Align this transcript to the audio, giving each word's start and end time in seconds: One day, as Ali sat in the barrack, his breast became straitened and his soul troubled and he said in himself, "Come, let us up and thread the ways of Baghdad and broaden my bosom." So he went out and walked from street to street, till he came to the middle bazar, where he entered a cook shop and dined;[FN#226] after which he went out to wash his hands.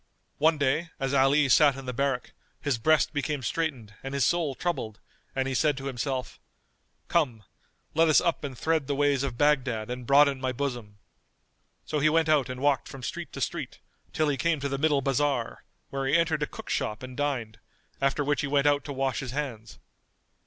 One 0.39 0.57
day, 0.57 0.89
as 0.99 1.13
Ali 1.13 1.47
sat 1.47 1.75
in 1.77 1.85
the 1.85 1.93
barrack, 1.93 2.33
his 2.59 2.79
breast 2.79 3.13
became 3.13 3.43
straitened 3.43 3.93
and 4.01 4.15
his 4.15 4.25
soul 4.25 4.55
troubled 4.55 4.99
and 5.35 5.47
he 5.47 5.53
said 5.53 5.79
in 5.79 5.85
himself, 5.85 6.39
"Come, 7.07 7.43
let 7.93 8.07
us 8.09 8.19
up 8.19 8.43
and 8.43 8.57
thread 8.57 8.87
the 8.87 8.95
ways 8.95 9.21
of 9.21 9.37
Baghdad 9.37 9.91
and 9.91 10.07
broaden 10.07 10.41
my 10.41 10.51
bosom." 10.53 10.97
So 11.85 11.99
he 11.99 12.09
went 12.09 12.29
out 12.29 12.49
and 12.49 12.61
walked 12.61 12.87
from 12.87 13.03
street 13.03 13.31
to 13.33 13.41
street, 13.41 13.77
till 14.11 14.27
he 14.27 14.37
came 14.37 14.59
to 14.61 14.69
the 14.69 14.79
middle 14.79 15.01
bazar, 15.01 15.65
where 15.91 16.07
he 16.07 16.17
entered 16.17 16.41
a 16.41 16.47
cook 16.47 16.71
shop 16.71 17.03
and 17.03 17.15
dined;[FN#226] 17.15 17.59
after 18.01 18.23
which 18.23 18.41
he 18.41 18.47
went 18.47 18.65
out 18.65 18.83
to 18.85 18.93
wash 18.93 19.19
his 19.19 19.33
hands. 19.33 19.77